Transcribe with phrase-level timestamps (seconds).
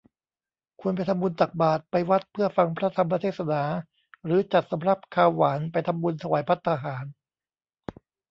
[0.81, 3.63] ควรไปทำบุญตักบาตร ไปวัดเพื่อฟังพระธรรมเทศนา
[4.25, 7.05] หรือจัดสำรับคาวหวานไปทำบุญถวายภัตตาหาร